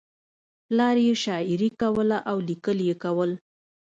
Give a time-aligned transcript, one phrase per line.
[0.65, 3.31] پلار یې شاعري کوله او لیکل یې کول